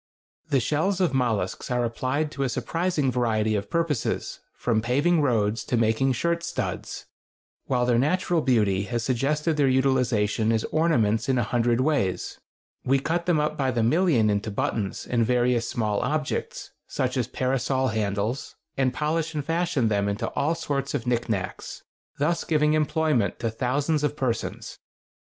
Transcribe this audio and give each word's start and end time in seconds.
The 0.49 0.59
shells 0.59 0.99
of 0.99 1.13
mollusks 1.13 1.69
are 1.69 1.83
applied 1.85 2.31
to 2.31 2.41
a 2.41 2.49
surprising 2.49 3.11
variety 3.11 3.53
of 3.53 3.69
purposes, 3.69 4.39
from 4.55 4.81
paving 4.81 5.21
roads 5.21 5.63
to 5.65 5.77
making 5.77 6.13
shirt 6.13 6.41
studs, 6.41 7.05
while 7.65 7.85
their 7.85 7.99
natural 7.99 8.41
beauty 8.41 8.85
has 8.85 9.03
suggested 9.03 9.57
their 9.57 9.67
utilization 9.67 10.51
as 10.51 10.63
ornaments 10.71 11.29
in 11.29 11.37
a 11.37 11.43
hundred 11.43 11.81
ways. 11.81 12.39
We 12.83 12.97
cut 12.97 13.27
them 13.27 13.39
up 13.39 13.55
by 13.55 13.69
the 13.69 13.83
million 13.83 14.31
into 14.31 14.49
buttons 14.49 15.05
and 15.05 15.23
various 15.23 15.69
small 15.69 15.99
objects, 15.99 16.71
such 16.87 17.15
as 17.15 17.27
parasol 17.27 17.89
handles, 17.89 18.55
and 18.75 18.91
polish 18.95 19.35
and 19.35 19.45
fashion 19.45 19.87
them 19.87 20.09
into 20.09 20.29
all 20.29 20.55
sorts 20.55 20.95
of 20.95 21.05
knickknacks, 21.05 21.83
thus 22.17 22.43
giving 22.43 22.73
employment 22.73 23.37
to 23.37 23.51
thousands 23.51 24.03
of 24.03 24.17
persons. 24.17 24.79